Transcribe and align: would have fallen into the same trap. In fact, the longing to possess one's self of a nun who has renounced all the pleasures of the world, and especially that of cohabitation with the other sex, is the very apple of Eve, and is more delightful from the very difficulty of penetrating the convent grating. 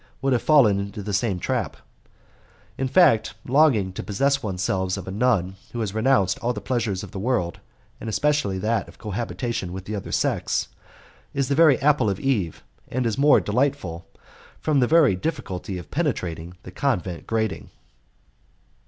would 0.19 0.33
have 0.33 0.41
fallen 0.41 0.79
into 0.79 1.03
the 1.03 1.13
same 1.13 1.37
trap. 1.39 1.77
In 2.75 2.87
fact, 2.87 3.35
the 3.45 3.51
longing 3.51 3.93
to 3.93 4.01
possess 4.01 4.41
one's 4.41 4.63
self 4.63 4.97
of 4.97 5.07
a 5.07 5.11
nun 5.11 5.57
who 5.73 5.79
has 5.81 5.93
renounced 5.93 6.39
all 6.39 6.53
the 6.53 6.59
pleasures 6.59 7.03
of 7.03 7.11
the 7.11 7.19
world, 7.19 7.59
and 7.99 8.09
especially 8.09 8.57
that 8.57 8.87
of 8.87 8.97
cohabitation 8.97 9.71
with 9.71 9.85
the 9.85 9.95
other 9.95 10.11
sex, 10.11 10.69
is 11.35 11.49
the 11.49 11.53
very 11.53 11.77
apple 11.83 12.09
of 12.09 12.19
Eve, 12.19 12.63
and 12.87 13.05
is 13.05 13.19
more 13.19 13.39
delightful 13.39 14.07
from 14.59 14.79
the 14.79 14.87
very 14.87 15.15
difficulty 15.15 15.77
of 15.77 15.91
penetrating 15.91 16.55
the 16.63 16.71
convent 16.71 17.27
grating. 17.27 17.69